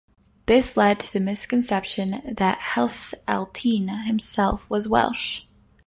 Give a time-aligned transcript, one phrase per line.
[0.47, 5.43] This led to the misconception that Heseltine himself was Welsh.